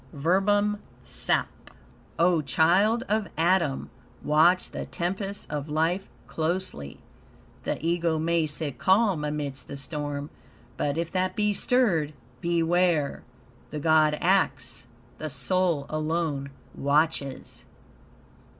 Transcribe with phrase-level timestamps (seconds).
[0.13, 1.69] "Verbum sap."
[2.17, 3.91] O child of Adam!
[4.23, 7.01] Watch the tempest of life closely.
[7.65, 10.31] The Ego may sit calm amidst the storm,
[10.75, 13.21] but, if that be stirred BEWARE!
[13.69, 14.87] The God acts;
[15.19, 17.65] the soul alone watches.